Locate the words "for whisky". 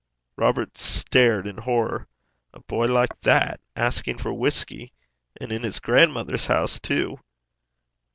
4.17-4.93